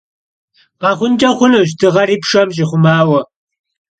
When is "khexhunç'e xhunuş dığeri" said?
0.79-2.15